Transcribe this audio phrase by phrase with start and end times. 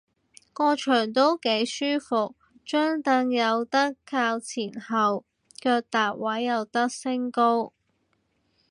[0.51, 2.33] 個場都幾舒服，
[2.65, 7.71] 張櫈有得較前後，腳踏位有得升高